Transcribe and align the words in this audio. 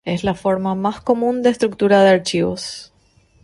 Es 0.03 0.23
la 0.23 0.33
forma 0.33 0.73
más 0.73 0.99
común 0.99 1.43
de 1.43 1.51
estructura 1.51 2.01
de 2.01 2.09
archivos. 2.09 2.91